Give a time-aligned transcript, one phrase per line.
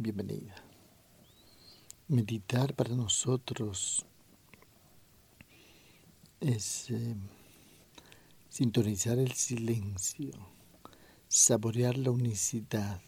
[0.00, 0.54] bienvenida.
[2.08, 4.06] Meditar para nosotros
[6.40, 7.14] es eh,
[8.48, 10.30] sintonizar el silencio,
[11.28, 13.02] saborear la unicidad,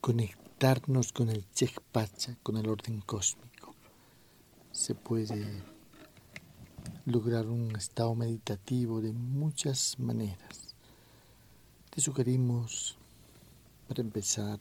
[0.00, 3.74] conectarnos con el Chekpacha, con el orden cósmico.
[4.72, 5.62] Se puede
[7.04, 10.74] lograr un estado meditativo de muchas maneras.
[11.90, 12.96] Te sugerimos,
[13.86, 14.58] para empezar,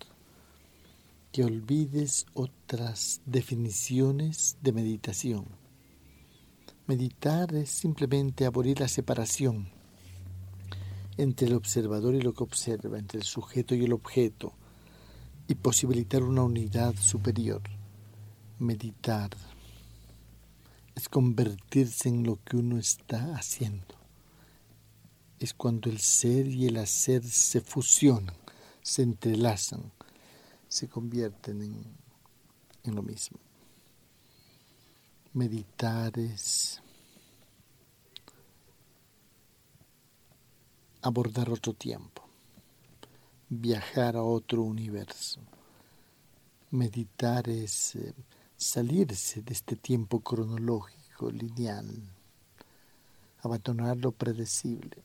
[1.36, 5.46] que olvides otras definiciones de meditación.
[6.88, 9.68] Meditar es simplemente abolir la separación
[11.18, 14.54] entre el observador y lo que observa, entre el sujeto y el objeto,
[15.50, 17.64] y posibilitar una unidad superior.
[18.58, 19.32] Meditar
[20.96, 23.96] es convertirse en lo que uno está haciendo.
[25.40, 28.38] Es cuando el ser y el hacer se fusionan,
[28.82, 29.92] se entrelazan,
[30.68, 31.84] se convierten en,
[32.84, 33.40] en lo mismo.
[35.34, 36.82] Meditar es
[41.02, 42.24] abordar otro tiempo,
[43.50, 45.40] viajar a otro universo.
[46.72, 48.14] Meditar es eh,
[48.58, 51.88] salirse de este tiempo cronológico, lineal,
[53.42, 54.98] abandonar lo predecible.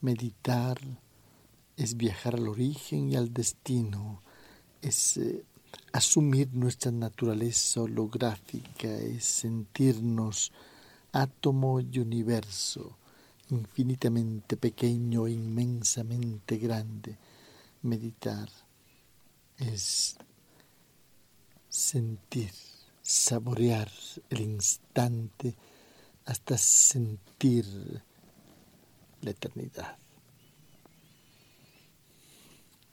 [0.00, 0.78] Meditar
[1.76, 4.22] es viajar al origen y al destino,
[4.82, 5.44] es eh,
[5.92, 10.52] asumir nuestra naturaleza holográfica, es sentirnos
[11.12, 12.96] átomo y universo,
[13.50, 17.16] infinitamente pequeño e inmensamente grande.
[17.82, 18.48] Meditar
[19.56, 20.16] es
[21.68, 22.52] sentir,
[23.02, 23.90] saborear
[24.30, 25.54] el instante
[26.24, 27.64] hasta sentir
[29.22, 29.96] la eternidad.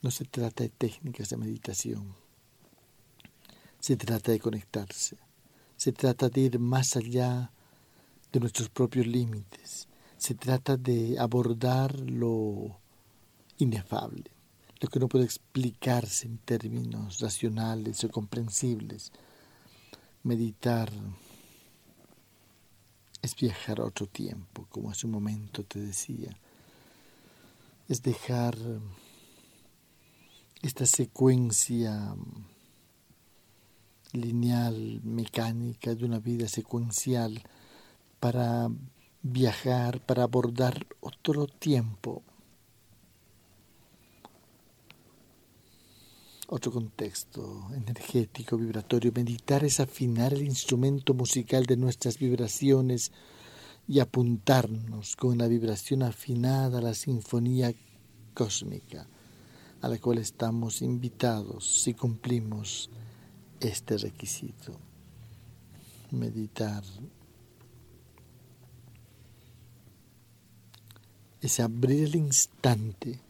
[0.06, 2.14] No se trata de técnicas de meditación,
[3.80, 5.16] se trata de conectarse,
[5.76, 7.50] se trata de ir más allá
[8.30, 12.78] de nuestros propios límites, se trata de abordar lo
[13.58, 14.30] inefable,
[14.80, 19.10] lo que no puede explicarse en términos racionales o comprensibles.
[20.22, 20.88] Meditar
[23.22, 26.30] es viajar a otro tiempo, como hace un momento te decía,
[27.88, 28.56] es dejar
[30.66, 32.16] esta secuencia
[34.12, 37.42] lineal, mecánica de una vida secuencial
[38.18, 38.68] para
[39.22, 42.22] viajar, para abordar otro tiempo,
[46.48, 49.12] otro contexto energético, vibratorio.
[49.14, 53.12] Meditar es afinar el instrumento musical de nuestras vibraciones
[53.86, 57.72] y apuntarnos con la vibración afinada a la sinfonía
[58.34, 59.06] cósmica
[59.80, 62.90] a la cual estamos invitados si cumplimos
[63.60, 64.72] este requisito.
[66.10, 66.82] Meditar
[71.40, 73.20] es abrir el instante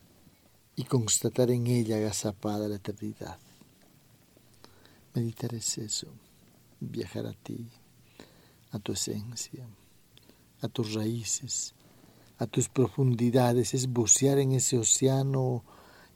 [0.77, 3.39] y constatar en ella agazapada la eternidad.
[5.15, 6.09] Meditar es eso,
[6.81, 7.67] viajar a ti,
[8.71, 9.67] a tu esencia,
[10.61, 11.75] a tus raíces,
[12.39, 15.65] a tus profundidades, es bucear en ese océano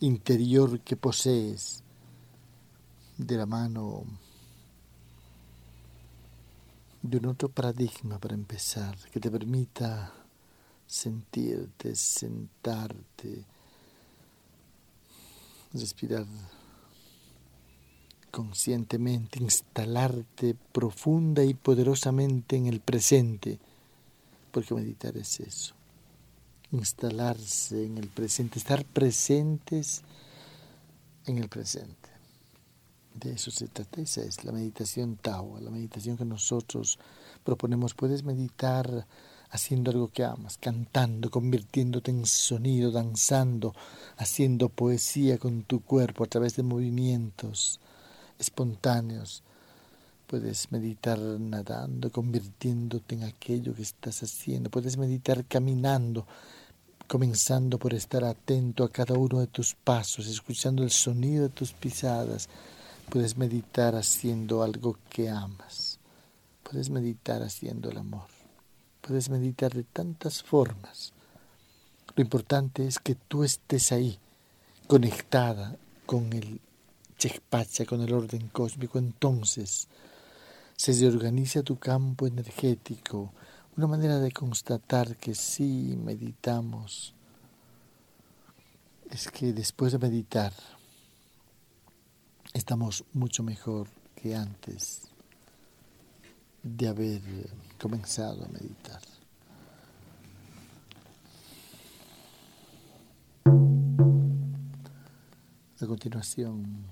[0.00, 1.82] interior que posees
[3.18, 4.04] de la mano
[7.02, 10.12] de un otro paradigma para empezar, que te permita
[10.86, 13.44] sentirte, sentarte,
[15.72, 16.26] respirar
[18.30, 23.58] conscientemente, instalarte profunda y poderosamente en el presente,
[24.50, 25.79] porque meditar es eso
[26.72, 30.02] instalarse en el presente, estar presentes
[31.26, 32.10] en el presente.
[33.14, 36.98] De eso se trata, esa es la meditación Tao, la meditación que nosotros
[37.44, 37.94] proponemos.
[37.94, 39.06] Puedes meditar
[39.50, 43.74] haciendo algo que amas, cantando, convirtiéndote en sonido, danzando,
[44.16, 47.80] haciendo poesía con tu cuerpo a través de movimientos
[48.38, 49.42] espontáneos.
[50.28, 54.70] Puedes meditar nadando, convirtiéndote en aquello que estás haciendo.
[54.70, 56.26] Puedes meditar caminando,
[57.10, 61.72] comenzando por estar atento a cada uno de tus pasos, escuchando el sonido de tus
[61.72, 62.48] pisadas.
[63.08, 65.98] Puedes meditar haciendo algo que amas.
[66.62, 68.28] Puedes meditar haciendo el amor.
[69.00, 71.12] Puedes meditar de tantas formas.
[72.14, 74.16] Lo importante es que tú estés ahí,
[74.86, 75.74] conectada
[76.06, 76.60] con el
[77.18, 79.00] Chekpacha, con el orden cósmico.
[79.00, 79.88] Entonces
[80.76, 83.32] se reorganiza tu campo energético,
[83.80, 87.14] una manera de constatar que sí meditamos
[89.08, 90.52] es que después de meditar
[92.52, 95.08] estamos mucho mejor que antes
[96.62, 97.22] de haber
[97.80, 99.00] comenzado a meditar.
[105.80, 106.84] A continuación,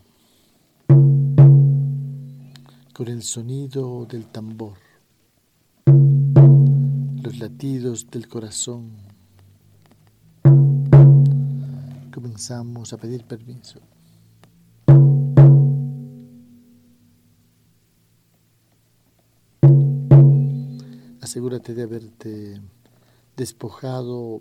[2.95, 4.88] con el sonido del tambor,
[7.29, 8.91] los latidos del corazón,
[12.11, 13.81] comenzamos a pedir permiso.
[21.21, 22.63] Asegúrate de haberte
[23.37, 24.41] despojado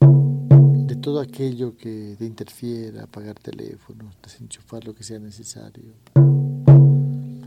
[0.00, 5.94] de todo aquello que te interfiera, apagar teléfonos, desenchufar lo que sea necesario.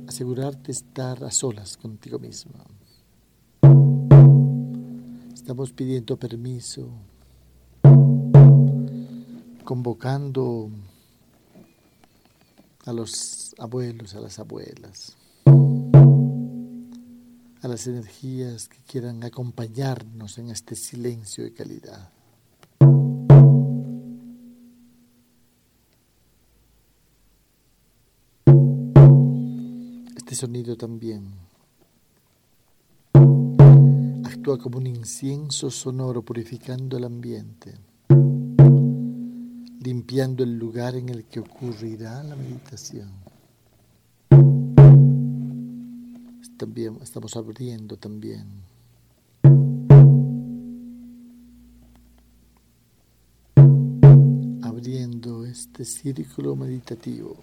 [0.07, 2.76] Asegurarte de estar a solas contigo misma.
[5.47, 6.89] Estamos pidiendo permiso,
[9.63, 10.69] convocando
[12.83, 15.15] a los abuelos, a las abuelas,
[17.61, 22.11] a las energías que quieran acompañarnos en este silencio de calidad.
[30.17, 31.23] Este sonido también
[34.55, 37.73] como un incienso sonoro purificando el ambiente,
[39.81, 43.09] limpiando el lugar en el que ocurrirá la meditación.
[46.57, 48.47] También estamos abriendo también
[54.61, 57.35] abriendo este círculo meditativo.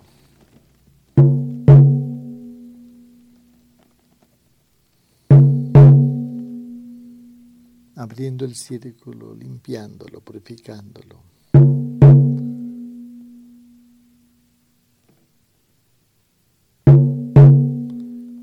[8.04, 11.22] Abriendo el círculo, limpiándolo, purificándolo.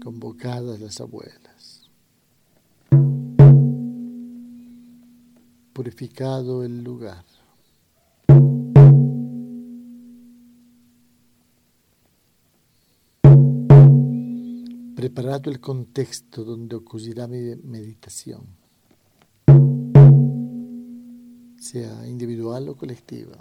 [0.03, 1.91] Convocadas las abuelas.
[5.73, 7.23] Purificado el lugar.
[14.95, 18.60] Preparado el contexto donde ocurrirá mi meditación
[21.71, 23.37] sea individual o colectiva.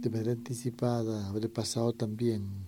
[0.00, 2.66] De manera anticipada habré pasado también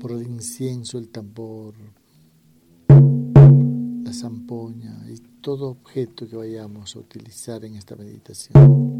[0.00, 1.74] por el incienso, el tambor,
[2.88, 8.94] la zampoña y todo objeto que vayamos a utilizar en esta meditación.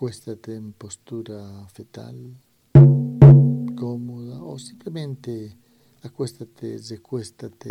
[0.00, 2.16] Acuéstate en postura fetal,
[3.76, 5.54] cómoda o simplemente
[6.02, 7.68] acuéstate, recuéstate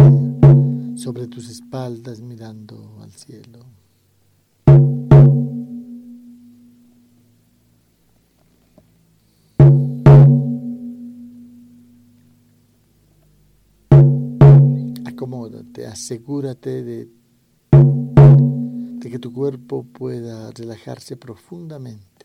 [0.95, 3.65] sobre tus espaldas mirando al cielo.
[15.03, 17.09] Acomódate, asegúrate de
[18.99, 22.18] de que tu cuerpo pueda relajarse profundamente.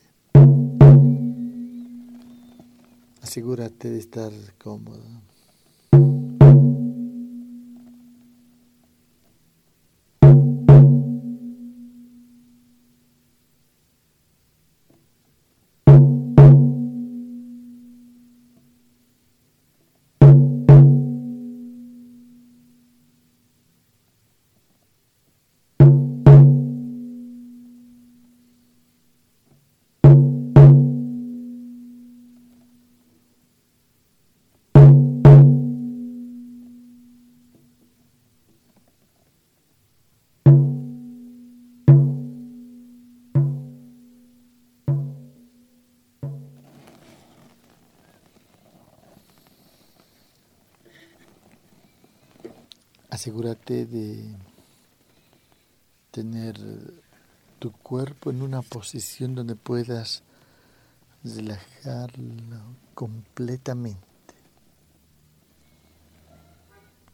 [3.35, 4.31] Asegúrate de estar
[4.63, 5.03] cómodo.
[53.25, 54.37] Asegúrate de
[56.11, 56.61] tener
[57.59, 60.23] tu cuerpo en una posición donde puedas
[61.25, 64.05] relajarlo completamente.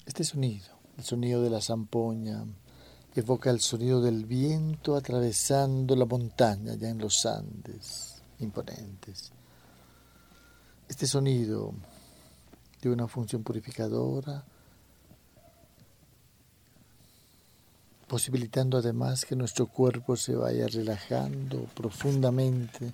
[0.05, 0.67] Este sonido,
[0.99, 2.45] el sonido de la zampoña,
[3.15, 9.31] evoca el sonido del viento atravesando la montaña ya en los Andes imponentes.
[10.89, 11.73] Este sonido
[12.81, 14.45] tiene una función purificadora,
[18.11, 22.93] posibilitando además que nuestro cuerpo se vaya relajando profundamente,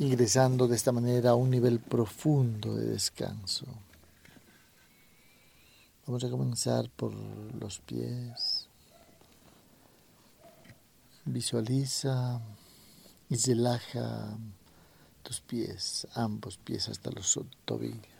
[0.00, 3.64] ingresando de esta manera a un nivel profundo de descanso.
[6.06, 7.14] Vamos a comenzar por
[7.58, 8.68] los pies.
[11.24, 12.38] Visualiza
[13.30, 14.36] y relaja
[15.22, 18.17] tus pies, ambos pies hasta los tobillos.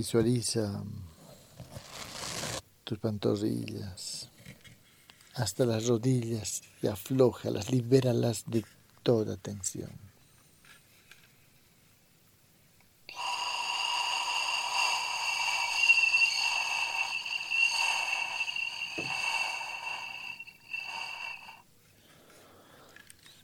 [0.00, 0.82] Visualiza
[2.84, 4.30] tus pantorrillas
[5.34, 8.64] hasta las rodillas y aflojalas, libéralas de
[9.02, 9.90] toda tensión.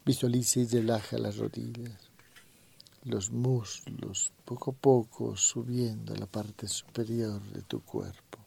[0.06, 2.05] Visualiza y relaja las rodillas
[3.06, 8.45] los muslos poco a poco subiendo a la parte superior de tu cuerpo.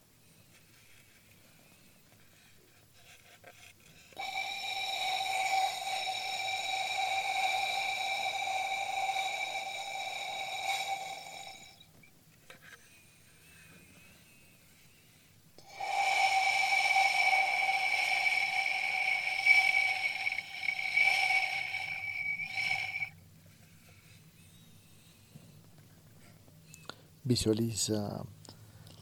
[27.30, 28.24] Visualiza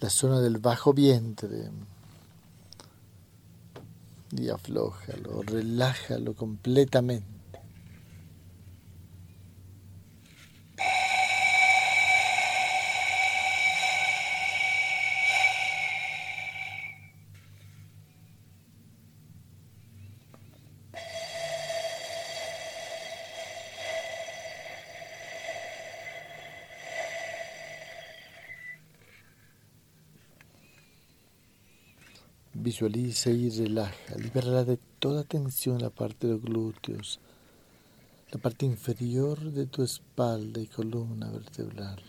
[0.02, 1.72] la zona del bajo vientre
[4.32, 7.37] y aflójalo, relájalo completamente.
[32.78, 37.20] Visualiza y relaja, libera de toda tensión la parte de los glúteos,
[38.32, 42.00] la parte inferior de tu espalda y columna vertebral,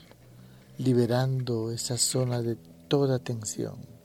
[0.76, 2.56] liberando esa zona de
[2.87, 3.97] toda tensión.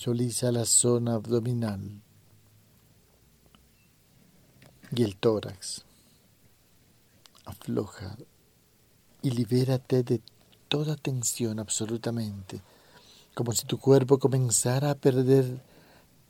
[0.00, 2.00] Visualiza la zona abdominal
[4.96, 5.84] y el tórax.
[7.44, 8.16] Afloja
[9.20, 10.22] y libérate de
[10.68, 12.62] toda tensión absolutamente,
[13.34, 15.62] como si tu cuerpo comenzara a perder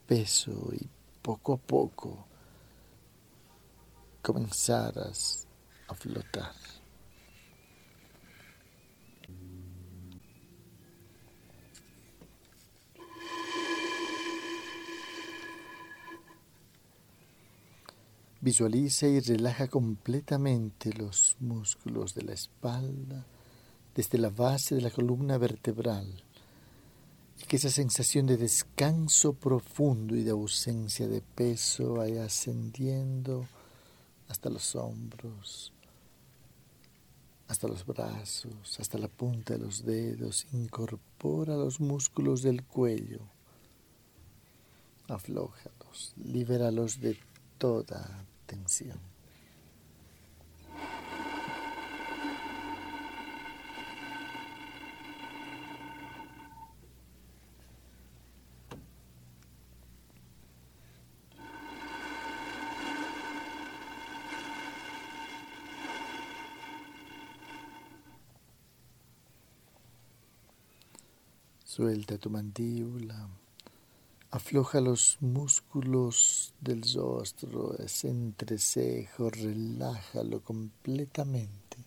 [0.08, 0.88] peso y
[1.22, 2.26] poco a poco
[4.20, 5.46] comenzaras
[5.86, 6.54] a flotar.
[18.50, 23.25] Visualiza y relaja completamente los músculos de la espalda
[23.95, 26.25] desde la base de la columna vertebral
[27.40, 33.47] y que esa sensación de descanso profundo y de ausencia de peso vaya ascendiendo
[34.26, 35.73] hasta los hombros,
[37.47, 40.49] hasta los brazos, hasta la punta de los dedos.
[40.52, 43.21] Incorpora los músculos del cuello.
[45.07, 47.16] Aflójalos, libéralos de
[47.57, 48.99] toda tensión.
[71.64, 73.28] Suelta tu mandíbula.
[74.32, 81.78] Afloja los músculos del rostro, ese entrecejo, relájalo completamente.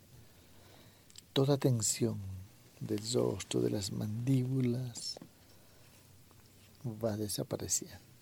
[1.32, 2.18] Toda tensión
[2.82, 5.18] del rostro, de las mandíbulas,
[6.86, 8.13] va desapareciendo.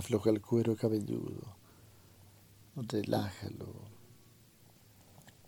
[0.00, 1.54] Afloja el cuero cabelludo,
[2.74, 3.66] relájalo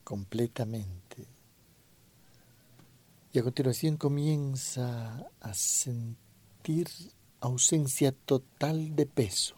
[0.05, 1.27] completamente.
[3.33, 6.87] Y a continuación comienza a sentir
[7.41, 9.55] ausencia total de peso,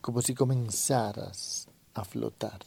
[0.00, 2.64] como si comenzaras a flotar.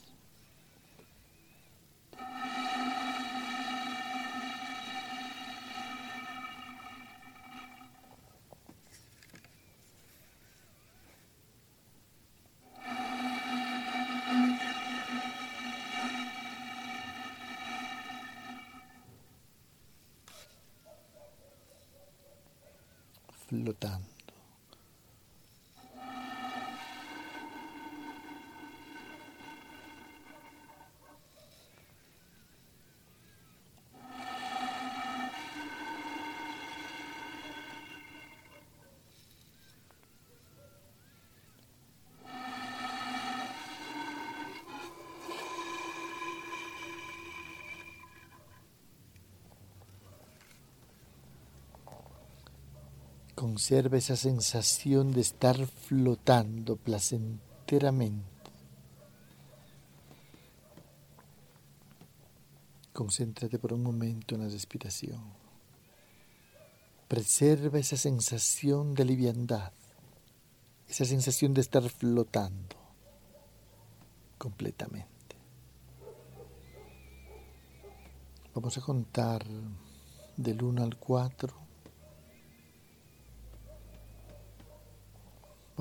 [23.52, 24.12] flotando.
[53.42, 58.52] Conserva esa sensación de estar flotando placenteramente.
[62.94, 65.20] Concéntrate por un momento en la respiración.
[67.08, 69.72] Preserva esa sensación de liviandad,
[70.88, 72.76] esa sensación de estar flotando
[74.38, 75.36] completamente.
[78.54, 79.44] Vamos a contar
[80.38, 81.71] del 1 al 4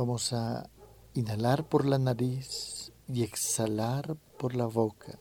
[0.01, 0.67] Vamos a
[1.13, 5.19] inhalar por la nariz y exhalar por la boca.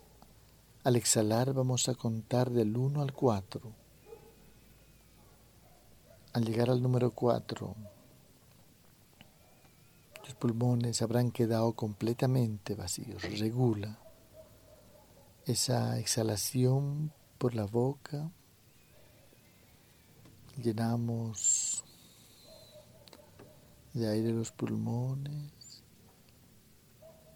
[0.86, 3.62] Al exhalar vamos a contar del 1 al 4.
[6.32, 7.76] Al llegar al número 4,
[10.24, 13.22] los pulmones habrán quedado completamente vacíos.
[13.38, 14.00] Regula
[15.46, 18.32] esa exhalación por la boca.
[20.56, 21.84] Llenamos
[24.00, 25.84] de aire los pulmones.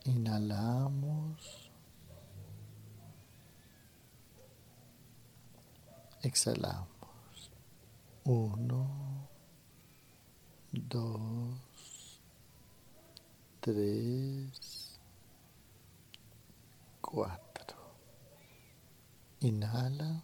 [0.05, 1.69] Inhalamos.
[6.21, 6.87] Exhalamos.
[8.23, 9.27] Uno,
[10.71, 12.21] dos,
[13.59, 14.99] tres,
[17.01, 17.77] cuatro.
[19.41, 20.23] Inhala.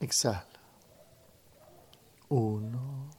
[0.00, 0.46] Exhala.
[2.28, 3.10] Uno,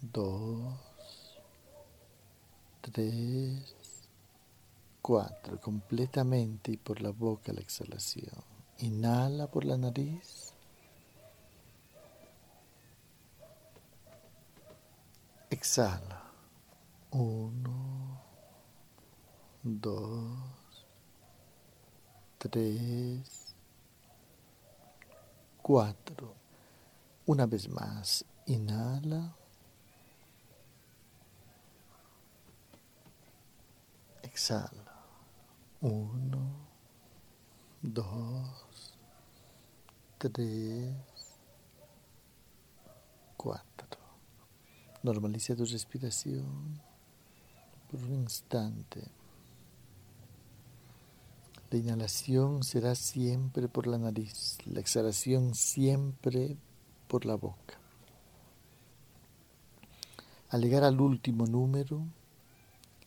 [0.00, 0.74] dos,
[2.80, 3.64] tres,
[5.02, 5.60] cuatro.
[5.60, 8.42] Completamente y por la boca la exhalación.
[8.78, 10.54] Inhala por la nariz.
[15.50, 16.22] Exhala.
[17.10, 18.22] Uno,
[19.62, 20.38] dos,
[22.38, 23.31] tres,
[25.62, 26.34] Cuatro.
[27.26, 29.32] Una vez más, inhala.
[34.22, 34.70] Exhala.
[35.80, 36.50] Uno,
[37.80, 38.98] dos,
[40.18, 40.94] tres,
[43.36, 43.98] cuatro.
[45.02, 46.80] Normaliza tu respiración
[47.90, 49.21] por un instante.
[51.72, 56.58] La inhalación será siempre por la nariz, la exhalación siempre
[57.08, 57.78] por la boca.
[60.50, 62.04] Al llegar al último número,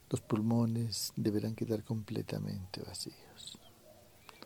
[0.09, 3.59] los pulmones deberán quedar completamente vacíos.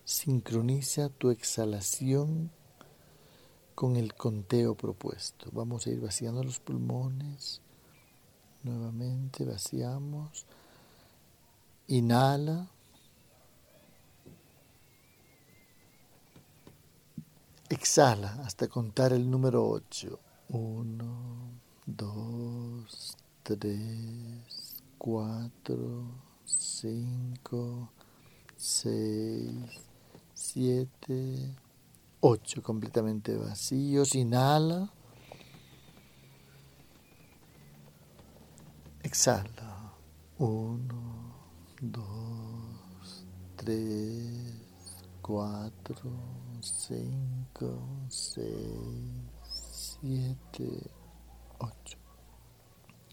[0.03, 2.51] Sincroniza tu exhalación
[3.73, 5.49] con el conteo propuesto.
[5.53, 7.61] Vamos a ir vaciando los pulmones.
[8.63, 10.45] Nuevamente vaciamos.
[11.87, 12.67] Inhala.
[17.69, 20.19] Exhala hasta contar el número 8.
[20.49, 21.51] 1,
[21.85, 26.03] 2, 3, 4,
[26.45, 27.89] 5,
[28.55, 29.51] 6,
[30.33, 31.55] 7,
[32.21, 34.15] 8 completamente vacíos.
[34.15, 34.91] Inhala.
[39.03, 39.93] Exhala.
[40.39, 40.79] 1,
[41.81, 43.25] 2,
[43.57, 44.53] 3,
[45.21, 50.91] 4, cinco, seis, siete,
[51.59, 51.97] ocho.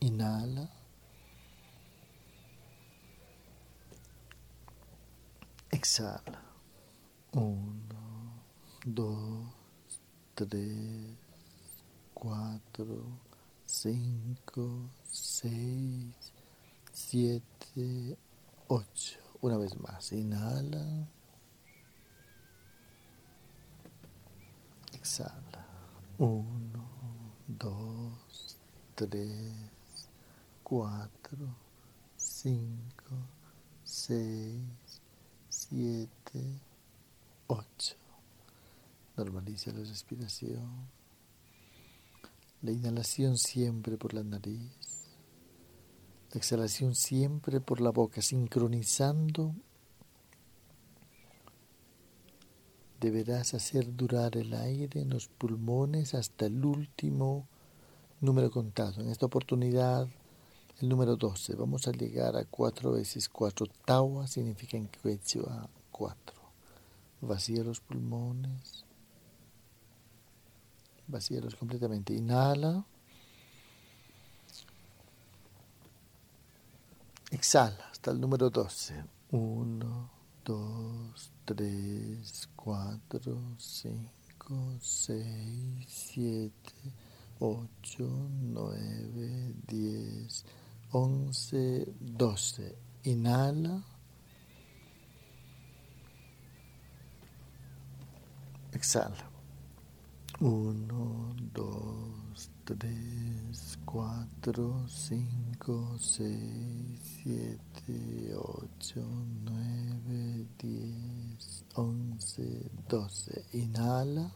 [0.01, 0.69] Inhala.
[5.71, 6.43] Exhala.
[7.33, 8.43] Uno,
[8.85, 9.49] dos,
[10.35, 11.17] tres,
[12.15, 13.05] cuatro,
[13.67, 16.33] cinco, seis,
[16.93, 18.17] siete,
[18.69, 19.19] ocho.
[19.41, 20.13] Una vez más.
[20.13, 21.09] Inhala.
[25.07, 25.65] Exhala.
[26.19, 26.85] Uno,
[27.47, 28.57] dos,
[28.97, 30.11] tres,
[30.65, 31.55] cuatro,
[32.17, 33.15] cinco,
[33.85, 34.61] seis,
[35.49, 36.61] siete,
[37.47, 37.95] ocho.
[39.17, 40.89] Normaliza la respiración.
[42.63, 45.07] La inhalación siempre por la nariz.
[46.33, 49.55] La exhalación siempre por la boca, sincronizando
[53.01, 57.47] deberás hacer durar el aire en los pulmones hasta el último
[58.21, 59.03] número contado.
[59.03, 60.09] En esta oportunidad,
[60.81, 61.55] el número 12.
[61.55, 63.67] Vamos a llegar a 4 veces 4.
[63.85, 66.37] Tawa significa en quechua 4.
[67.23, 68.85] Vacía los pulmones.
[71.09, 72.15] Vacíalos completamente.
[72.15, 72.85] Inhala.
[77.31, 79.05] Exhala hasta el número 12.
[79.33, 80.11] 1,
[80.47, 80.55] 2,
[81.45, 82.23] 3,
[82.57, 83.01] 4,
[83.59, 85.25] 5, 6,
[85.89, 86.53] 7,
[87.41, 87.67] 8,
[88.55, 90.45] 9, 10,
[90.93, 92.75] 11, 12.
[93.07, 93.83] Inhala.
[98.73, 99.25] Exhala.
[100.39, 100.89] 1,
[101.53, 102.16] 2,
[102.67, 103.55] 3,
[103.87, 106.27] 4, 5, 6,
[107.25, 107.61] 7,
[108.35, 108.97] 8,
[109.45, 113.45] 9, 10, 11, 12.
[113.55, 114.33] Inhala.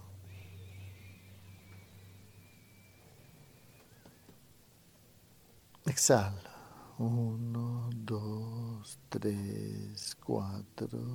[5.86, 6.50] Exhala.
[6.98, 9.90] 1, 2, 3,
[10.20, 10.64] 4,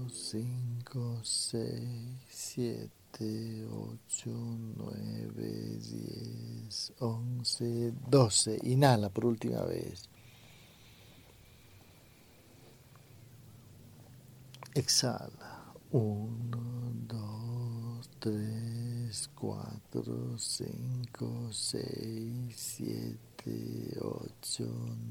[0.09, 1.95] 5, 6,
[2.27, 3.04] 7.
[3.23, 4.29] 8,
[4.75, 8.59] 9, 10, 11, 12.
[8.63, 10.09] Inhala por última vez.
[14.73, 15.73] Exhala.
[15.91, 16.27] 1,
[17.07, 24.65] 2, 3, 4, 5, 6, 7, 8,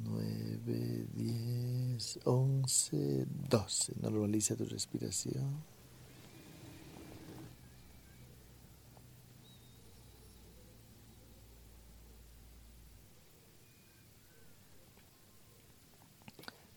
[0.05, 3.93] 9, 10, 11, 12.
[4.03, 5.74] Normaliza tu respiración.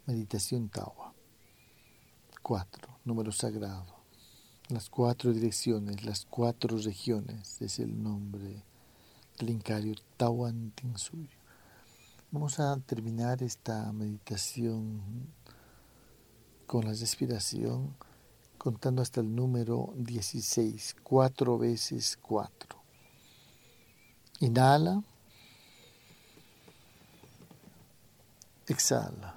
[0.07, 1.13] Meditación Tawa.
[2.41, 2.99] 4.
[3.03, 3.97] Número sagrado.
[4.69, 8.63] Las cuatro direcciones, las cuatro regiones, es el nombre
[9.37, 11.37] del incario Tawan Tinsuyo.
[12.31, 15.27] Vamos a terminar esta meditación
[16.65, 17.93] con la respiración
[18.57, 22.81] contando hasta el número 16, cuatro veces cuatro.
[24.39, 25.03] Inhala.
[28.67, 29.36] Exhala.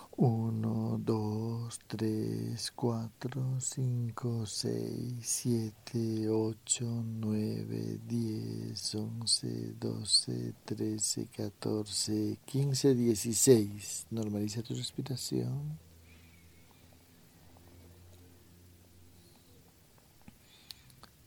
[0.23, 12.93] 1, 2, 3, 4, 5, 6, 7, 8, 9, 10, 11, 12, 13, 14, 15,
[12.93, 14.05] 16.
[14.11, 15.79] Normaliza tu respiración.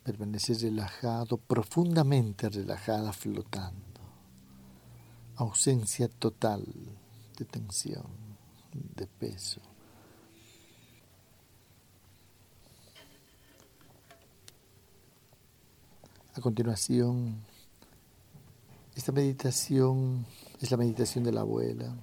[0.05, 3.83] Permaneces relajado, profundamente relajada, flotando.
[5.35, 6.65] Ausencia total
[7.37, 8.24] de tensión
[8.75, 9.61] de peso.
[16.35, 17.45] A continuación,
[18.97, 20.27] esta meditación
[20.61, 21.95] es la meditación de la abuela,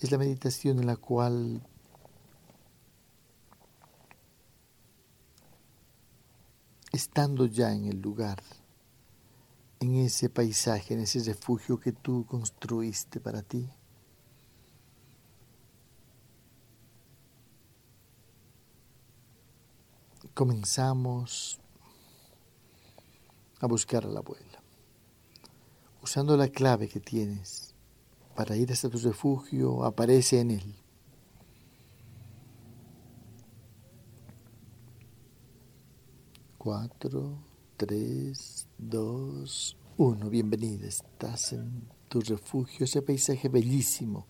[0.00, 1.62] es la meditación en la cual
[6.92, 8.42] estando ya en el lugar,
[9.80, 13.68] en ese paisaje, en ese refugio que tú construiste para ti,
[20.34, 21.60] comenzamos
[23.60, 24.62] a buscar a la abuela,
[26.02, 27.74] usando la clave que tienes
[28.34, 30.74] para ir hasta tu refugio, aparece en él.
[36.58, 37.38] Cuatro,
[37.76, 40.30] tres, dos, uno.
[40.30, 44.26] Bienvenida, estás en tu refugio, ese paisaje bellísimo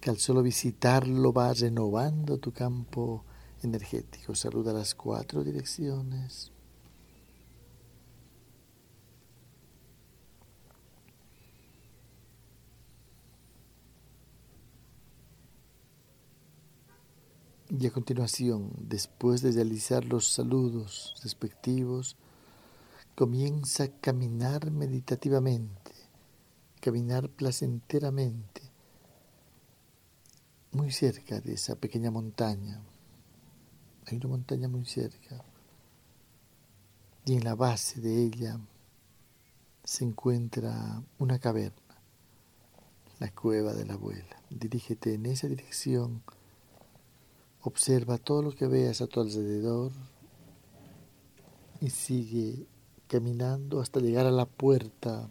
[0.00, 3.24] que al solo visitarlo va renovando tu campo
[3.64, 4.34] energético.
[4.34, 6.52] Saluda las cuatro direcciones.
[17.70, 22.16] Y a continuación, después de realizar los saludos respectivos,
[23.14, 25.92] comienza a caminar meditativamente,
[26.82, 28.60] caminar placenteramente,
[30.72, 32.82] muy cerca de esa pequeña montaña.
[34.06, 35.42] Hay una montaña muy cerca.
[37.24, 38.58] Y en la base de ella
[39.84, 41.96] se encuentra una caverna,
[43.20, 44.42] la cueva de la abuela.
[44.50, 46.22] Dirígete en esa dirección
[47.64, 49.92] Observa todo lo que veas a tu alrededor
[51.80, 52.66] y sigue
[53.06, 55.28] caminando hasta llegar a la puerta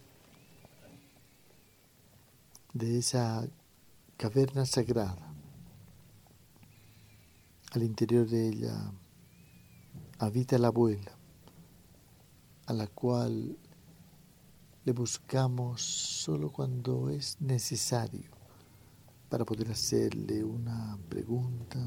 [2.74, 3.46] de esa
[4.16, 5.31] caverna sagrada.
[7.72, 8.92] Al interior de ella
[10.20, 11.18] habita la abuela,
[12.66, 13.58] a la cual
[14.84, 18.30] le buscamos solo cuando es necesario
[19.30, 21.80] para poder hacerle una pregunta,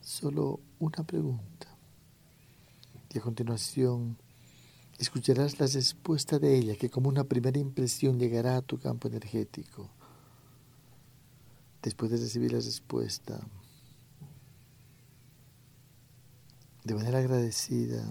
[0.00, 1.68] solo una pregunta.
[3.14, 4.18] Y a continuación
[4.98, 9.88] escucharás la respuesta de ella, que como una primera impresión llegará a tu campo energético.
[11.82, 13.40] Después de recibir la respuesta,
[16.84, 18.04] de manera agradecida,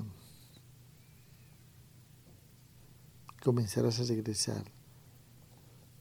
[3.42, 4.64] comenzarás a regresar.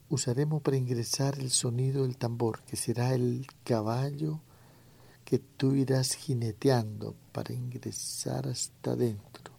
[0.09, 4.41] Usaremos para ingresar el sonido del tambor, que será el caballo
[5.23, 9.50] que tú irás jineteando para ingresar hasta adentro.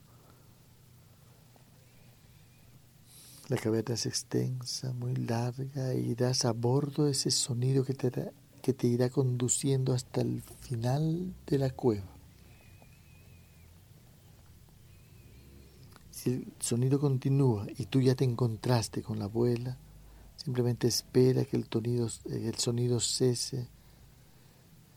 [3.52, 8.72] La caverna es extensa, muy larga, e irás a bordo ese sonido que te, que
[8.72, 12.16] te irá conduciendo hasta el final de la cueva.
[16.10, 19.76] Si el sonido continúa y tú ya te encontraste con la abuela,
[20.36, 21.66] simplemente espera que el,
[22.30, 23.68] el sonido cese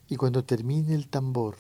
[0.08, 1.58] y cuando termine el tambor,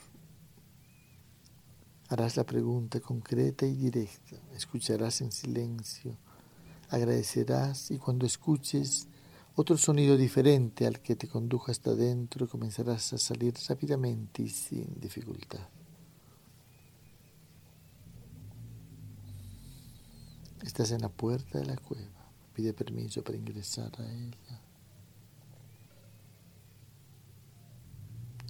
[2.07, 6.17] harás la pregunta concreta y directa, escucharás en silencio,
[6.89, 9.07] agradecerás y cuando escuches
[9.55, 14.99] otro sonido diferente al que te condujo hasta adentro, comenzarás a salir rápidamente y sin
[14.99, 15.67] dificultad.
[20.61, 24.61] Estás en la puerta de la cueva, pide permiso para ingresar a ella.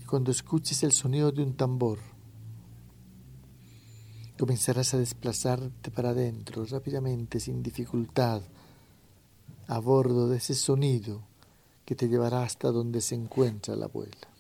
[0.06, 2.00] cuando escuches el sonido de un tambor,
[4.38, 8.42] comenzarás a desplazarte para adentro rápidamente, sin dificultad,
[9.68, 11.22] a bordo de ese sonido
[11.86, 14.35] que te llevará hasta donde se encuentra la abuela.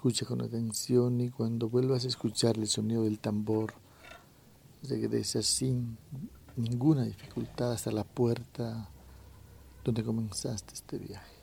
[0.00, 3.74] Escucha con atención y cuando vuelvas a escuchar el sonido del tambor,
[4.82, 5.98] regresa sin
[6.56, 8.88] ninguna dificultad hasta la puerta
[9.84, 11.39] donde comenzaste este viaje.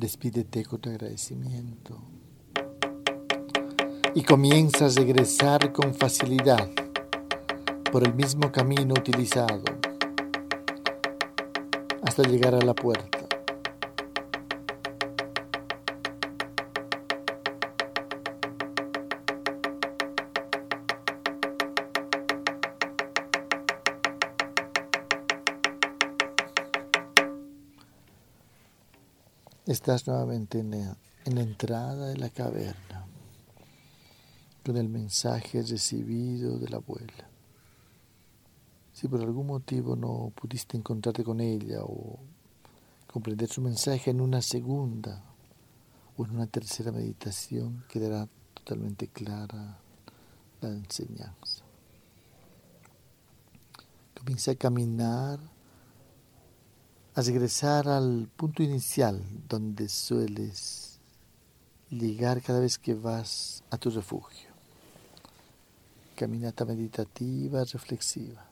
[0.00, 2.00] Despídete con agradecimiento
[4.14, 6.70] y comienza a regresar con facilidad
[7.90, 9.64] por el mismo camino utilizado
[12.00, 13.17] hasta llegar a la puerta.
[29.88, 33.06] Estás nuevamente en la, en la entrada de la caverna
[34.62, 37.26] con el mensaje recibido de la abuela.
[38.92, 42.18] Si por algún motivo no pudiste encontrarte con ella o
[43.06, 45.22] comprender su mensaje en una segunda
[46.18, 49.78] o en una tercera meditación, quedará totalmente clara
[50.60, 51.64] la enseñanza.
[54.14, 55.40] Comienza a caminar
[57.18, 61.00] a regresar al punto inicial donde sueles
[61.90, 64.50] llegar cada vez que vas a tu refugio.
[66.14, 68.46] Caminata meditativa, reflexiva.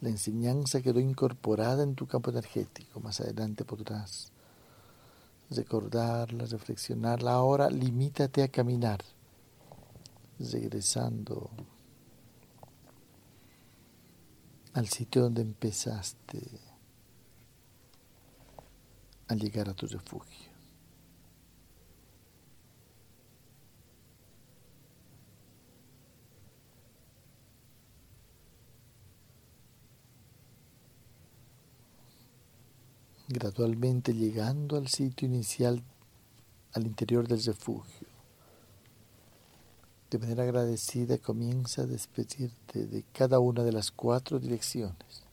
[0.00, 3.00] La enseñanza quedó incorporada en tu campo energético.
[3.00, 4.32] Más adelante podrás
[5.50, 7.32] recordarla, reflexionarla.
[7.32, 9.00] Ahora limítate a caminar,
[10.38, 11.50] regresando
[14.78, 16.40] al sitio donde empezaste
[19.26, 20.48] al llegar a tu refugio.
[33.26, 35.82] Gradualmente llegando al sitio inicial,
[36.72, 38.07] al interior del refugio.
[40.10, 45.28] De manera agradecida comienza a despedirte de cada una de las cuatro direcciones.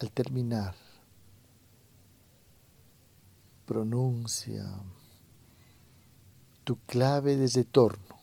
[0.00, 0.74] Al terminar,
[3.66, 4.64] pronuncia
[6.64, 8.19] tu clave de retorno.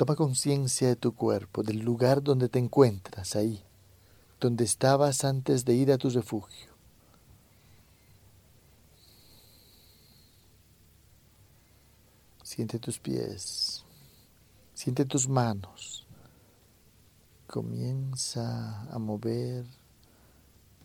[0.00, 3.62] Toma conciencia de tu cuerpo, del lugar donde te encuentras, ahí,
[4.40, 6.72] donde estabas antes de ir a tu refugio.
[12.42, 13.84] Siente tus pies,
[14.72, 16.06] siente tus manos.
[17.46, 19.66] Comienza a mover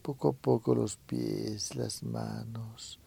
[0.02, 3.00] poco a poco los pies, las manos.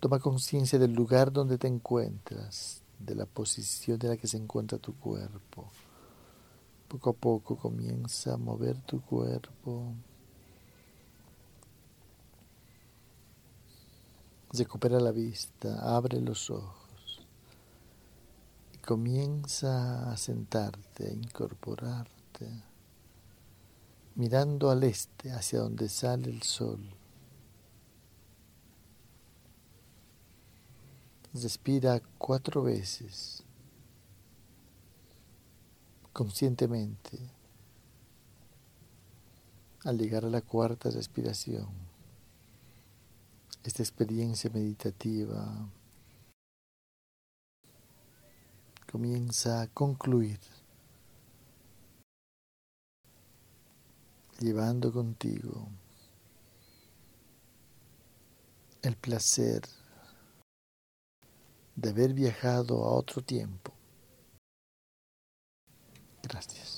[0.00, 4.78] Toma conciencia del lugar donde te encuentras, de la posición de la que se encuentra
[4.78, 5.70] tu cuerpo.
[6.88, 9.92] Poco a poco comienza a mover tu cuerpo.
[14.52, 17.26] Recupera la vista, abre los ojos
[18.72, 22.48] y comienza a sentarte, a incorporarte,
[24.14, 26.80] mirando al este, hacia donde sale el sol.
[31.42, 33.42] Respira cuatro veces
[36.14, 37.18] conscientemente.
[39.84, 41.68] Al llegar a la cuarta respiración,
[43.64, 45.68] esta experiencia meditativa
[48.90, 50.40] comienza a concluir,
[54.40, 55.68] llevando contigo
[58.80, 59.62] el placer
[61.76, 63.72] de haber viajado a otro tiempo.
[66.22, 66.75] Gracias.